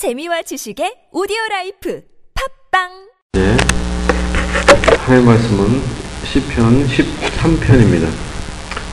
재미와 0.00 0.40
지식의 0.40 1.12
오디오 1.12 1.36
라이프 1.50 2.00
팝빵 2.32 2.88
네. 3.34 3.54
하나님 4.96 5.26
말씀은 5.26 5.82
시편 6.24 6.86
13편입니다. 6.86 8.08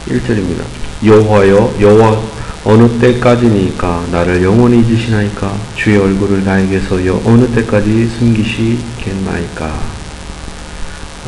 1절입니다. 0.07 0.65
여호와여 1.05 1.75
여호와 1.79 2.21
어느 2.65 2.99
때까지니이까 2.99 4.07
나를 4.11 4.43
영원히 4.43 4.81
잊으시나이까 4.81 5.55
주의 5.77 5.97
얼굴을 5.97 6.43
나에게서 6.43 7.07
여 7.07 7.21
어느 7.23 7.47
때까지 7.55 8.07
숨기시겠나이까 8.07 9.65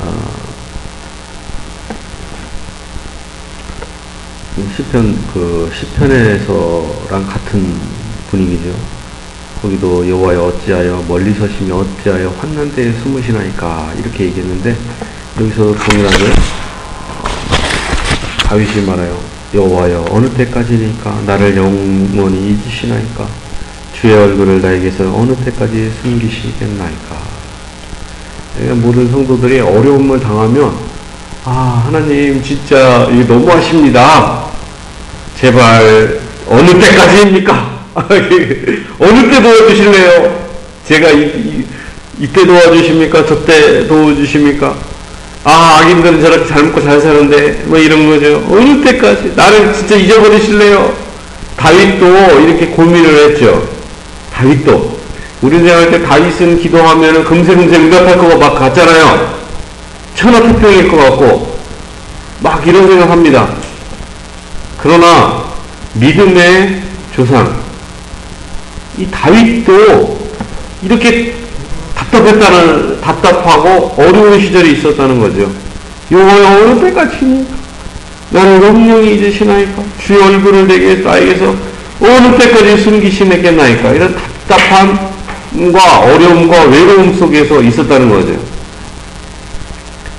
아, 0.02 0.32
시편 4.76 5.28
그 5.34 5.72
시편에서랑 5.74 7.26
같은 7.26 7.80
분위기죠. 8.30 8.99
거기도 9.62 10.08
여호와여 10.08 10.42
어찌하여 10.42 11.04
멀리 11.08 11.34
서시며 11.34 11.76
어찌하여 11.76 12.34
환난 12.40 12.72
때에 12.74 12.94
숨으시나이까 12.94 13.94
이렇게 14.00 14.26
얘기했는데 14.26 14.76
여기서도 15.40 15.76
동일하게 15.76 16.26
다윗이 18.46 18.86
말하여 18.86 19.20
여호와여 19.54 20.06
어느 20.12 20.30
때까지니까 20.30 21.22
나를 21.26 21.58
영원히 21.58 22.52
잊으시나이까? 22.52 23.28
주의 24.00 24.16
얼굴을 24.16 24.62
나에게서 24.62 25.14
어느 25.14 25.36
때까지 25.36 25.92
숨기시겠나이까? 26.02 27.18
그러니까 28.56 28.88
모든 28.88 29.12
성도들이 29.12 29.60
어려움을 29.60 30.20
당하면 30.20 30.74
아 31.44 31.84
하나님 31.86 32.42
진짜 32.42 33.10
너무하십니다. 33.28 34.46
제발 35.36 36.20
어느 36.48 36.80
때까지입니까 36.80 37.69
어느 37.96 39.30
때 39.32 39.42
도와주실래요? 39.42 40.50
제가 40.88 41.10
이, 41.12 41.22
이, 41.22 41.66
이때 42.20 42.46
도와주십니까? 42.46 43.26
저때 43.26 43.88
도와주십니까? 43.88 44.76
아, 45.44 45.80
악인들은 45.82 46.22
저렇게 46.22 46.48
잘 46.48 46.64
먹고 46.64 46.82
잘 46.82 47.00
사는데, 47.00 47.64
뭐 47.66 47.78
이런 47.78 48.08
거죠. 48.10 48.44
어느 48.52 48.84
때까지? 48.84 49.34
나를 49.36 49.74
진짜 49.74 49.96
잊어버리실래요? 49.96 50.94
다윗도 51.56 52.06
이렇게 52.42 52.68
고민을 52.68 53.32
했죠. 53.32 53.68
다윗도. 54.34 55.00
우리 55.42 55.58
생각할 55.58 55.92
때 55.92 56.04
다윗은 56.04 56.60
기도하면 56.62 57.24
금세금세 57.24 57.76
응답할 57.78 58.18
거가 58.18 58.36
막 58.36 58.56
같잖아요. 58.56 59.40
천하태평일 60.16 60.90
것 60.90 60.98
같고, 60.98 61.58
막 62.42 62.66
이런 62.68 62.88
생각 62.88 63.10
합니다. 63.10 63.50
그러나, 64.78 65.46
믿음의 65.94 66.82
조상, 67.16 67.69
이 68.98 69.08
다윗도 69.10 70.20
이렇게 70.84 71.36
답답했다는 71.96 73.02
답답하고 73.02 73.94
어려운 73.98 74.40
시절이 74.40 74.74
있었다는 74.74 75.20
거죠. 75.20 75.52
여호와 76.12 76.56
어느 76.56 76.82
때까지 76.82 77.46
나는 78.32 78.64
영영이 78.64 79.16
잊으시나이까 79.16 79.84
주의 80.00 80.22
얼굴을 80.22 80.68
내게 80.68 80.96
나에게서 80.96 81.56
어느 82.02 82.38
때까지 82.38 82.78
숨기시겠나이까 82.84 83.92
이런 83.92 84.16
답답함과 84.48 86.00
어려움과 86.02 86.64
외로움 86.66 87.14
속에서 87.14 87.62
있었다는 87.62 88.10
거죠. 88.10 88.40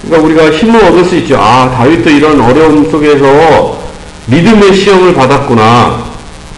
그러니까 0.02 0.26
우리가 0.26 0.56
힘을 0.56 0.84
얻을 0.84 1.04
수 1.04 1.16
있죠. 1.16 1.38
아 1.38 1.70
다윗도 1.70 2.10
이런 2.10 2.40
어려움 2.40 2.90
속에서 2.90 3.80
믿음의 4.26 4.74
시험을 4.74 5.14
받았구나. 5.14 6.09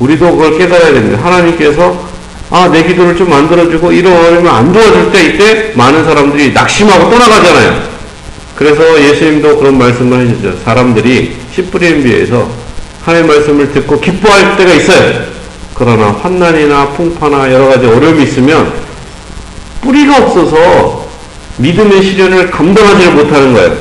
우리도 0.03 0.33
그걸 0.33 0.59
깨달아야 0.59 0.93
됩니다. 0.93 1.25
하나님께서 1.25 2.11
아, 2.51 2.69
내 2.69 2.83
기도를 2.83 3.17
좀 3.17 3.31
만들어주고 3.31 3.93
이러면 3.93 4.47
안 4.49 4.73
도와줄 4.73 5.13
때 5.13 5.25
이때 5.25 5.73
많은 5.75 6.05
사람들이 6.05 6.53
낙심하고 6.53 7.09
떠나가잖아요. 7.09 7.93
그래서 8.57 9.01
예수님도 9.01 9.59
그런 9.59 9.79
말씀을 9.79 10.29
해주죠. 10.29 10.59
사람들이 10.65 11.37
씨 11.55 11.63
뿌리는 11.63 12.03
비해서 12.03 12.49
하나님의 13.05 13.37
말씀을 13.37 13.73
듣고 13.73 14.01
기뻐할 14.01 14.57
때가 14.57 14.73
있어요. 14.75 15.25
그러나 15.75 16.11
환난이나 16.21 16.89
풍파나 16.91 17.51
여러 17.53 17.69
가지 17.69 17.87
어려움이 17.87 18.25
있으면 18.25 18.73
뿌리가 19.81 20.19
없어서 20.19 21.07
믿음의 21.59 22.03
시련을 22.03 22.51
감당하지를 22.51 23.13
못하는 23.13 23.55
거예요. 23.55 23.77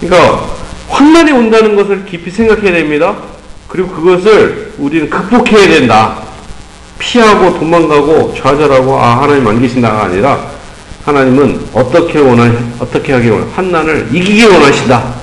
그러니까 0.00 0.46
환난이 0.88 1.32
온다는 1.32 1.76
것을 1.76 2.04
깊이 2.04 2.30
생각해야 2.30 2.72
됩니다. 2.72 3.16
그리고 3.74 3.88
그것을 3.88 4.72
우리는 4.78 5.10
극복해야 5.10 5.68
된다. 5.68 6.22
피하고 6.96 7.58
도망가고 7.58 8.32
좌절하고 8.38 8.96
아 8.96 9.20
하나님 9.20 9.48
안 9.48 9.60
계신다가 9.60 10.04
아니라 10.04 10.46
하나님은 11.04 11.60
어떻게 11.72 12.20
원하 12.20 12.52
어떻게 12.78 13.12
하기 13.14 13.30
원 13.30 13.50
환난을 13.50 14.10
이기기 14.12 14.44
원하신다. 14.44 15.14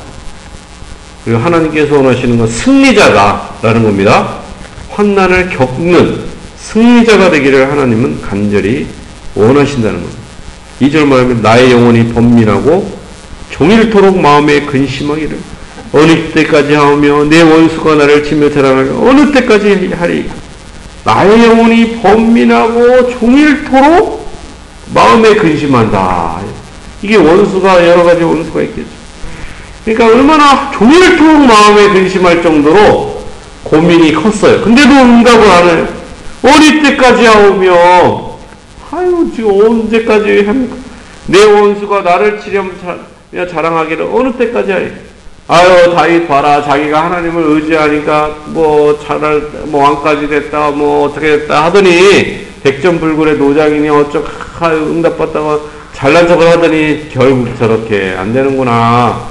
그리고 1.23 1.39
하나님께서 1.39 1.95
원하시는 1.95 2.37
건 2.37 2.45
승리자다라는 2.45 3.83
겁니다. 3.83 4.39
환난을 4.89 5.51
겪는 5.51 6.19
승리자가 6.57 7.31
되기를 7.31 7.71
하나님은 7.71 8.21
간절히 8.21 8.85
원하신다는 9.33 10.01
겁니다. 10.01 10.19
2절 10.81 11.05
말하면 11.05 11.41
나의 11.41 11.71
영혼이 11.71 12.11
번민하고 12.11 12.99
종일토록 13.51 14.19
마음에 14.19 14.65
근심하기를 14.65 15.39
어느 15.93 16.31
때까지 16.31 16.73
하며 16.73 17.25
내 17.25 17.41
원수가 17.41 17.95
나를 17.95 18.23
치며 18.23 18.49
자랑하며 18.49 19.09
어느 19.09 19.31
때까지 19.31 19.91
하리 19.93 20.29
나의 21.03 21.45
영혼이 21.45 22.01
번민하고 22.01 23.09
종일토록 23.19 24.29
마음에 24.93 25.35
근심한다. 25.35 26.39
이게 27.01 27.15
원수가 27.15 27.87
여러 27.87 28.03
가지 28.03 28.23
원수가 28.23 28.61
있겠죠. 28.61 28.89
그러니까 29.83 30.05
얼마나 30.07 30.71
종일토록 30.71 31.45
마음에 31.45 31.89
근심할 31.89 32.43
정도로 32.43 33.21
고민이 33.63 34.13
컸어요. 34.13 34.61
근데도 34.61 34.89
응답을 34.89 35.49
안 35.49 35.69
해요. 35.69 35.87
어릴 36.43 36.83
때까지 36.83 37.25
하오며, 37.25 38.37
아유, 38.91 39.31
지금 39.35 39.51
언제까지 39.51 40.43
합니까? 40.45 40.75
내 41.27 41.43
원수가 41.43 42.01
나를 42.01 42.39
치려 42.41 42.65
자랑하기를 43.47 44.09
어느 44.11 44.31
때까지 44.33 44.71
하요 44.71 44.89
아유 45.53 45.93
다윗 45.93 46.29
봐라 46.29 46.63
자기가 46.63 47.03
하나님을 47.07 47.43
의지하니까 47.43 48.37
뭐 48.45 48.97
차를 49.03 49.65
뭐 49.65 49.83
왕까지 49.83 50.29
됐다 50.29 50.71
뭐 50.71 51.09
어떻게 51.09 51.39
됐다 51.39 51.65
하더니 51.65 52.47
백전불굴의 52.63 53.37
노장이니 53.37 53.89
어쩌 53.89 54.23
아유 54.61 54.77
응답받다가 54.77 55.59
잘난 55.91 56.25
척을 56.25 56.47
하더니 56.47 57.09
결국 57.11 57.53
저렇게 57.59 58.15
안 58.17 58.31
되는구나 58.31 59.27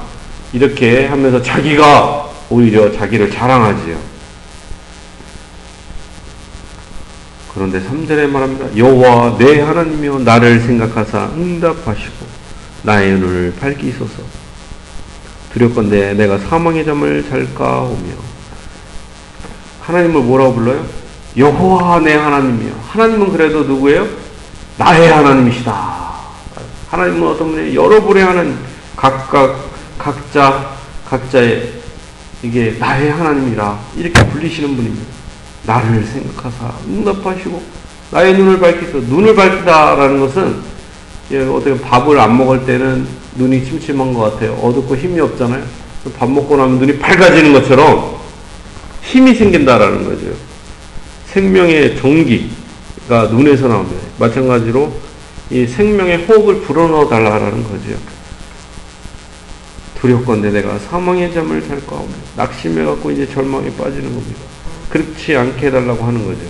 이렇게 0.53 1.07
하면서 1.07 1.41
자기가 1.41 2.29
오히려 2.51 2.93
자기를 2.93 3.31
자랑하지요. 3.31 3.97
그런데 7.55 7.81
3절에 7.81 8.29
말합니다. 8.29 8.77
여호와 8.77 9.39
내 9.39 9.61
하나님이여 9.63 10.19
나를 10.19 10.61
생각하사 10.61 11.31
응답하시고 11.35 12.27
나의 12.83 13.13
눈을 13.13 13.55
밝히소서. 13.59 14.40
두렵건대 15.53 16.15
내가 16.15 16.39
사망의 16.39 16.85
잠을 16.85 17.29
잘까 17.29 17.83
오며 17.83 18.13
하나님을 19.81 20.23
뭐라고 20.23 20.55
불러요? 20.55 20.85
여호와 21.37 22.01
내 22.01 22.15
하나님이요. 22.15 22.73
하나님은 22.89 23.33
그래도 23.33 23.65
누구예요? 23.65 24.07
나의 24.79 25.09
하나님이시다. 25.13 26.11
하나님은 26.91 27.29
어떤 27.29 27.53
분이 27.53 27.75
여러 27.75 28.01
분의 28.01 28.23
하나님, 28.25 28.57
각각 28.97 29.57
각자 29.99 30.75
각자의 31.09 31.73
이게 32.43 32.77
나의 32.79 33.11
하나님이라 33.11 33.79
이렇게 33.97 34.27
불리시는 34.29 34.77
분입니다. 34.77 35.13
나를 35.67 36.05
생각하사 36.05 36.73
응답하시고 36.89 37.63
나의 38.11 38.35
눈을 38.35 38.59
밝히소. 38.59 38.99
눈을 39.01 39.35
밝히다라는 39.35 40.21
것은 40.21 40.63
어떻게 41.53 41.81
밥을 41.81 42.19
안 42.19 42.37
먹을 42.37 42.65
때는 42.65 43.07
눈이 43.41 43.65
침침한 43.65 44.13
것 44.13 44.21
같아요. 44.21 44.53
어둡고 44.53 44.95
힘이 44.97 45.21
없잖아요. 45.21 45.65
밥 46.19 46.31
먹고 46.31 46.57
나면 46.57 46.79
눈이 46.79 46.99
밝아지는 46.99 47.53
것처럼 47.55 48.19
힘이 49.03 49.35
생긴다라는 49.35 50.05
거죠. 50.05 50.27
생명의 51.27 51.97
전기가 51.97 53.29
눈에서 53.31 53.69
나옵니다. 53.69 54.03
마찬가지로 54.19 54.93
이 55.51 55.67
생명의 55.67 56.19
호흡을 56.27 56.61
불어넣어 56.61 57.09
달라라는 57.09 57.65
거죠. 57.65 57.97
두렵건데 60.01 60.51
내가 60.51 60.79
사망의 60.79 61.33
잠을 61.33 61.67
잘까 61.67 61.97
하고 61.97 62.09
낙심해갖고 62.37 63.11
이제 63.11 63.27
절망에 63.27 63.71
빠지는 63.77 64.15
겁니다. 64.15 64.41
그렇지 64.91 65.37
않게 65.37 65.67
해달라고 65.67 66.05
하는 66.05 66.27
거죠. 66.27 66.41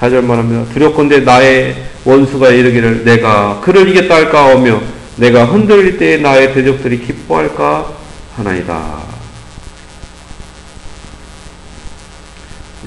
4절 0.00 0.24
말합니다. 0.24 0.72
두렵건데 0.72 1.20
나의 1.20 1.76
원수가 2.04 2.50
이르기를 2.50 3.04
내가 3.04 3.60
그를 3.60 3.88
이겼다 3.88 4.14
할까 4.14 4.48
하며 4.50 4.80
내가 5.16 5.44
흔들릴 5.44 5.98
때에 5.98 6.18
나의 6.18 6.54
대적들이 6.54 7.00
기뻐할까 7.00 7.92
하나이다. 8.36 9.02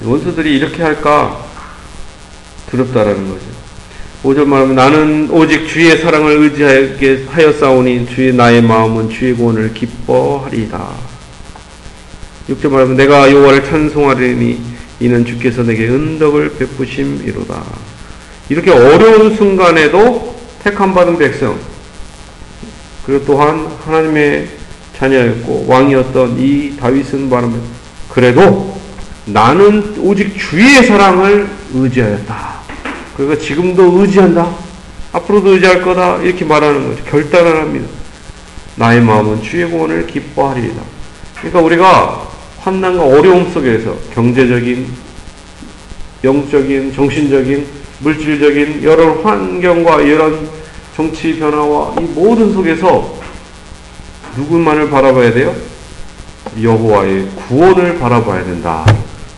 원수들이 0.02 0.56
이렇게 0.56 0.82
할까? 0.82 1.44
두렵다라는 2.70 3.28
거죠. 3.28 3.44
5절 4.24 4.46
말하면 4.46 4.74
나는 4.74 5.30
오직 5.30 5.68
주의 5.68 5.96
사랑을 5.98 6.38
의지하게 6.38 7.26
하여 7.28 7.52
싸우니 7.52 8.06
주의 8.08 8.32
나의 8.32 8.62
마음은 8.62 9.10
주의 9.10 9.34
구원을 9.34 9.74
기뻐하리이다. 9.74 10.88
6절 12.48 12.70
말하면 12.70 12.96
내가 12.96 13.30
여호와를 13.30 13.64
찬송하리니 13.64 14.60
이는 15.00 15.24
주께서 15.24 15.62
내게 15.62 15.88
은덕을 15.88 16.56
베푸심이로다. 16.56 17.62
이렇게 18.48 18.70
어려운 18.70 19.36
순간에도 19.36 20.34
택함 20.62 20.94
받은 20.94 21.18
백성 21.18 21.58
그리고 23.06 23.24
또한 23.24 23.66
하나님의 23.84 24.48
자녀였고 24.96 25.66
왕이었던 25.68 26.38
이 26.38 26.76
다윗은 26.78 27.28
말하면 27.28 27.60
그래도 28.08 28.78
나는 29.26 29.96
오직 29.98 30.36
주의 30.38 30.82
사랑을 30.84 31.48
의지하였다. 31.74 32.54
그러니까 33.16 33.40
지금도 33.40 34.00
의지한다. 34.00 34.54
앞으로도 35.12 35.50
의지할 35.50 35.82
거다. 35.82 36.18
이렇게 36.22 36.44
말하는 36.44 36.88
거죠. 36.88 37.04
결단을 37.04 37.56
합니다. 37.56 37.88
나의 38.76 39.00
마음은 39.00 39.42
주의 39.42 39.68
구원을 39.70 40.06
기뻐하리이다. 40.06 40.82
그러니까 41.36 41.60
우리가 41.60 42.28
환난과 42.60 43.04
어려움 43.04 43.50
속에서 43.52 43.96
경제적인, 44.14 44.86
영적인, 46.24 46.94
정신적인, 46.94 47.66
물질적인 48.00 48.82
여러 48.82 49.20
환경과 49.22 50.00
이런 50.02 50.48
정치 50.94 51.36
변화와 51.38 51.96
이 52.00 52.02
모든 52.14 52.52
속에서 52.52 53.18
누구만을 54.36 54.90
바라봐야 54.90 55.32
돼요? 55.32 55.54
여호와의 56.62 57.28
구원을 57.48 57.98
바라봐야 57.98 58.44
된다. 58.44 58.86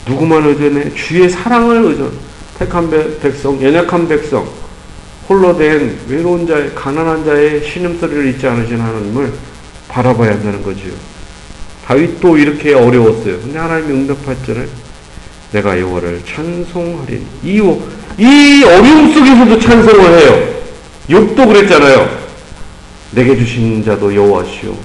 누구만 0.07 0.47
의존해? 0.47 0.95
주의 0.95 1.29
사랑을 1.29 1.83
의존. 1.83 2.13
택한 2.59 2.91
백성, 3.21 3.63
연약한 3.63 4.07
백성, 4.09 4.47
홀로 5.29 5.57
된 5.57 5.99
외로운 6.09 6.47
자의 6.47 6.75
가난한 6.75 7.25
자의 7.25 7.63
신음소리를 7.67 8.29
잊지 8.29 8.47
않으신 8.47 8.81
하나님을 8.81 9.33
바라봐야 9.89 10.33
한다는 10.33 10.63
거지요. 10.63 10.93
다윗도 11.87 12.37
이렇게 12.37 12.75
어려웠어요. 12.75 13.41
근데 13.41 13.59
하나님이 13.59 13.93
응답했잖아요. 13.93 14.67
내가 15.53 15.79
여호와를 15.79 16.23
찬송하리니. 16.27 17.27
이, 17.45 17.61
이 18.19 18.65
어려움 18.65 19.13
속에서도 19.13 19.59
찬송을 19.61 20.19
해요. 20.19 20.66
욥도 21.09 21.47
그랬잖아요. 21.47 22.27
내게 23.13 23.37
주신 23.37 23.85
자도 23.85 24.15
여호와시오. 24.15 24.77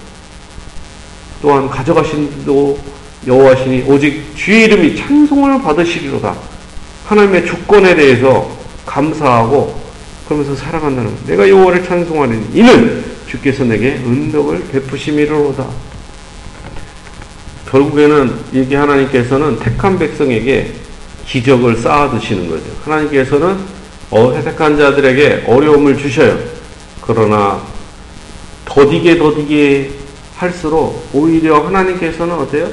또한 1.42 1.70
가져가신 1.70 2.46
도 2.46 2.78
여호와시니 3.26 3.86
오직 3.88 4.36
주의 4.36 4.66
이름이 4.66 4.96
찬송을 4.96 5.62
받으시리로다. 5.62 6.36
하나님의 7.06 7.46
주권에 7.46 7.96
대해서 7.96 8.50
감사하고 8.86 9.80
그러면서 10.26 10.56
살아간다는 10.56 11.10
것. 11.10 11.26
내가 11.26 11.50
여호와를 11.50 11.84
찬송하리니 11.84 12.50
이는 12.54 13.04
주께서 13.28 13.64
내게 13.64 13.94
은덕을 13.96 14.68
베푸심이로다. 14.72 15.66
결국에는 17.70 18.34
이게 18.52 18.76
하나님께서는 18.76 19.60
택한 19.60 19.98
백성에게 19.98 20.74
기적을 21.26 21.78
쌓아두시는 21.78 22.50
거죠. 22.50 22.66
하나님께서는 22.84 23.58
어, 24.12 24.42
택한 24.44 24.78
자들에게 24.78 25.46
어려움을 25.48 25.98
주셔요. 25.98 26.38
그러나 27.02 27.62
더디게 28.66 29.18
더디게 29.18 29.92
할수록 30.36 31.08
오히려 31.14 31.66
하나님께서는 31.66 32.36
어때요? 32.36 32.68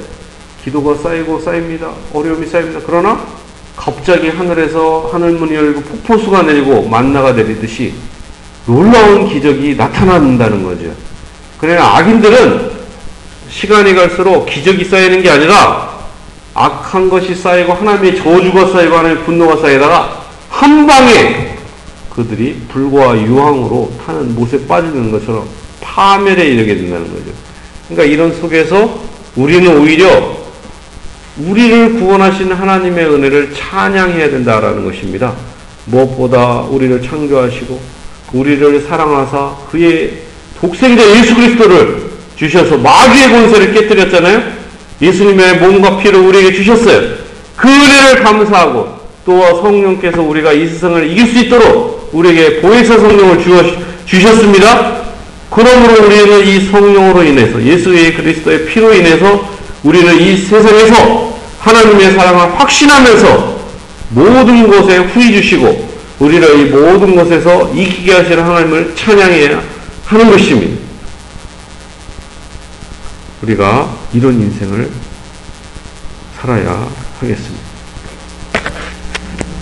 기도가 0.63 0.95
쌓이고 0.95 1.39
쌓입니다. 1.39 1.91
어려움이 2.13 2.45
쌓입니다. 2.45 2.81
그러나 2.85 3.25
갑자기 3.77 4.27
하늘에서 4.27 5.09
하늘문이 5.13 5.55
열고 5.55 5.81
폭포수가 5.81 6.43
내리고 6.43 6.83
만나가 6.89 7.31
내리듯이 7.31 7.93
놀라운 8.65 9.27
기적이 9.27 9.75
나타난다는 9.75 10.63
거죠. 10.63 10.91
그러나 11.57 11.97
악인들은 11.97 12.71
시간이 13.49 13.95
갈수록 13.95 14.45
기적이 14.45 14.83
쌓이는 14.83 15.23
게 15.23 15.29
아니라 15.29 15.89
악한 16.53 17.09
것이 17.09 17.33
쌓이고 17.33 17.73
하나님의 17.73 18.17
저주가 18.17 18.67
쌓이고 18.67 18.97
하나님의 18.97 19.23
분노가 19.23 19.55
쌓이다가 19.57 20.18
한 20.49 20.85
방에 20.85 21.57
그들이 22.09 22.61
불과 22.67 23.15
유황으로 23.15 23.93
타는 24.05 24.35
못에 24.35 24.67
빠지는 24.67 25.11
것처럼 25.11 25.47
파멸에 25.79 26.45
이르게 26.45 26.75
된다는 26.75 27.07
거죠. 27.09 27.31
그러니까 27.87 28.13
이런 28.13 28.33
속에서 28.39 28.99
우리는 29.35 29.77
오히려 29.77 30.37
우리를 31.37 31.99
구원하신 31.99 32.51
하나님의 32.51 33.05
은혜를 33.05 33.53
찬양해야 33.53 34.29
된다라는 34.29 34.83
것입니다. 34.83 35.33
무엇보다 35.85 36.61
우리를 36.61 37.01
창조하시고 37.01 37.79
우리를 38.33 38.81
사랑하사 38.81 39.55
그의 39.71 40.17
독생자 40.59 41.03
예수 41.17 41.35
그리스도를 41.35 42.09
주셔서 42.35 42.77
마귀의 42.77 43.29
권세를 43.29 43.73
깨뜨렸잖아요. 43.73 44.59
예수님의 45.01 45.59
몸과 45.59 45.97
피를 45.97 46.19
우리에게 46.19 46.53
주셨어요. 46.53 47.15
그 47.55 47.67
은혜를 47.67 48.23
감사하고 48.23 48.98
또 49.29 49.61
성령께서 49.61 50.23
우리가 50.23 50.51
이 50.53 50.67
세상을 50.67 51.11
이길 51.11 51.27
수 51.27 51.37
있도록 51.37 52.09
우리에게 52.13 52.61
보혜사 52.61 52.97
성령을 52.97 53.37
주셨습니다. 54.07 55.03
그러므로 55.51 56.03
우리는 56.07 56.47
이 56.47 56.59
성령으로 56.61 57.23
인해서 57.23 57.61
예수의 57.61 58.15
그리스도의 58.15 58.65
피로 58.65 58.91
인해서 58.91 59.47
우리는 59.83 60.19
이 60.19 60.35
세상에서 60.35 61.37
하나님의 61.59 62.13
사랑을 62.13 62.59
확신하면서 62.59 63.59
모든 64.09 64.67
것에 64.67 64.97
후히 64.97 65.33
주시고 65.33 65.89
우리를 66.17 66.59
이 66.61 66.63
모든 66.71 67.15
것에서 67.15 67.71
이기게 67.75 68.13
하시는 68.13 68.43
하나님을 68.43 68.95
찬양해야 68.95 69.61
하는 70.07 70.31
것입니다. 70.31 70.81
우리가 73.43 73.95
이런 74.11 74.41
인생을 74.41 74.89
살아야 76.35 76.89
하겠습니다. 77.19 77.68